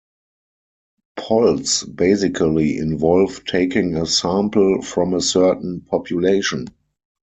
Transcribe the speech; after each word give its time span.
Polls 1.15 1.83
basically 1.83 2.77
involve 2.79 3.45
taking 3.45 3.95
a 3.97 4.07
sample 4.07 4.81
from 4.81 5.13
a 5.13 5.21
certain 5.21 5.81
population. 5.81 6.65